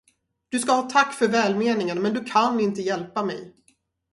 Du 0.49 0.59
ska 0.59 0.73
ha 0.73 0.81
tack 0.89 1.13
för 1.13 1.27
välmeningen, 1.27 2.01
men 2.01 2.13
du 2.13 2.23
kan 2.23 2.59
inte 2.59 2.81
hjälpa 2.81 3.23
mig. 3.23 3.53